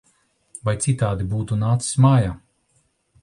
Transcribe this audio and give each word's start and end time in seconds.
Vai 0.69 0.73
citādi 0.85 1.27
būtu 1.33 1.59
nācis 1.65 1.99
mājā! 2.07 2.35